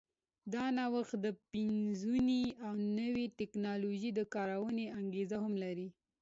[0.53, 1.23] دا د نوښت،
[1.53, 5.87] پنځونې او نوې ټکنالوژۍ د کارونې انګېزې هم لري.